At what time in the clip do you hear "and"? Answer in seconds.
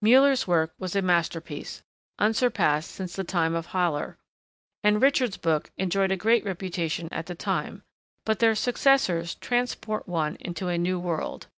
4.84-5.02